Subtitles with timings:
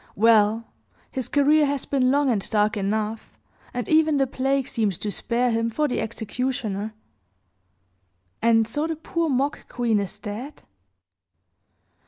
[0.15, 0.65] Well,
[1.11, 3.37] his career has been long and dark enough,
[3.71, 6.95] and even the plague seemed to spare him for the executioner.
[8.41, 10.63] And so the poor mock queen is dead?